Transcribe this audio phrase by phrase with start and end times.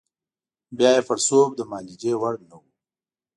[0.77, 2.69] بیا یې پړسوب د معالجې وړ نه وو.